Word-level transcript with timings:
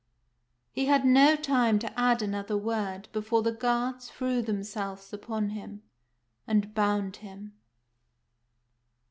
He 0.71 0.87
had 0.87 1.05
no 1.05 1.35
time 1.35 1.77
to 1.77 1.99
add 1.99 2.23
another 2.23 2.57
word 2.57 3.07
before 3.13 3.43
the 3.43 3.51
guards 3.51 4.09
threw 4.09 4.41
themselves 4.41 5.13
upon 5.13 5.49
him, 5.49 5.83
and 6.47 6.73
bound 6.73 7.17
him. 7.17 7.53